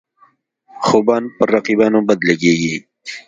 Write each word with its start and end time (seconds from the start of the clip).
خوبان 0.85 1.23
پر 1.35 1.47
رقیبانو 1.55 1.99
بد 2.07 2.19
لګيږي. 2.29 2.75